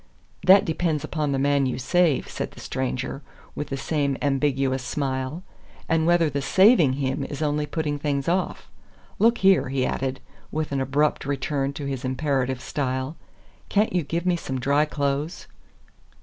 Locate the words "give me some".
14.01-14.59